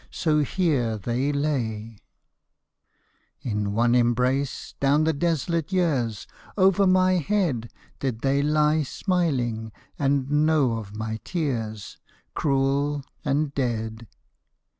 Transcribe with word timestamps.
So 0.09 0.39
here 0.39 0.97
they 0.97 1.31
lay. 1.31 1.31
lo 1.31 1.41
MY 1.43 1.75
LADY'S 1.75 1.99
SLIPPER 3.43 3.49
In 3.51 3.73
one 3.73 3.93
embrace 3.93 4.73
down 4.79 5.03
the 5.03 5.13
desolate 5.13 5.71
years 5.71 6.25
Over 6.57 6.87
my 6.87 7.17
head 7.17 7.69
Did 7.99 8.21
they 8.21 8.41
lie 8.41 8.81
smiling 8.81 9.71
and 9.99 10.27
know 10.31 10.77
of 10.79 10.95
my 10.95 11.19
tears, 11.23 11.99
Cruel 12.33 13.03
and 13.23 13.53
dead. 13.53 14.07